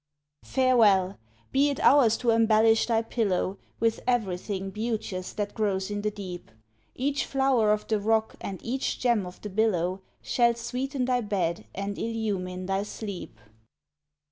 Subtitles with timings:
[0.45, 1.19] Farewell!
[1.51, 6.49] be it ours to embellish thy pillow With everything beauteous that grows in the deep;
[6.95, 11.67] Each flower of the rock and each gem of the billow Shall sweeten thy bed
[11.75, 13.39] and illumine thy sleep.